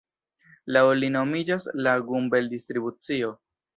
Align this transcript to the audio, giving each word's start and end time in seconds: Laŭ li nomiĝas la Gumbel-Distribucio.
Laŭ 0.77 0.81
li 1.01 1.11
nomiĝas 1.17 1.69
la 1.89 1.93
Gumbel-Distribucio. 2.09 3.31